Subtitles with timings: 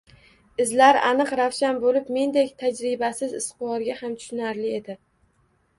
[0.63, 4.99] Izlar aniq-ravshan bo`lib, mendek tajribasiz izquvarga ham tushunarli edi